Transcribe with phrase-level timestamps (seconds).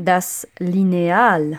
[0.00, 1.58] Das Lineal.